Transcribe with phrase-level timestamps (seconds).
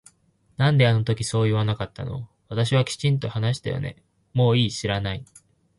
[0.57, 4.01] なんであの時そう言わなかったの私はきちんと話したよね
[4.33, 5.23] もういい知らない